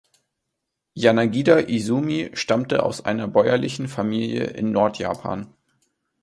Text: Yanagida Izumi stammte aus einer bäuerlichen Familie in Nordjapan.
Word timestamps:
Yanagida 0.95 1.59
Izumi 1.63 2.31
stammte 2.33 2.81
aus 2.81 3.05
einer 3.05 3.27
bäuerlichen 3.27 3.87
Familie 3.87 4.45
in 4.45 4.71
Nordjapan. 4.71 5.53